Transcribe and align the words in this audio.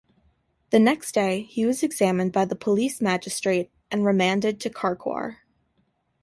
The 0.71 0.79
next 0.79 1.11
day 1.11 1.43
he 1.43 1.63
was 1.63 1.83
examined 1.83 2.31
by 2.33 2.45
the 2.45 2.55
Police 2.55 3.01
Magistrate 3.01 3.69
and 3.91 4.03
remanded 4.03 4.59
to 4.61 4.69
Carcoar. 4.71 5.41